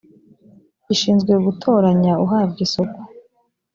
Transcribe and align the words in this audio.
ishinzwe 0.93 1.31
gutoranya 1.45 2.13
uhabwa 2.23 2.59
isoko 2.65 2.99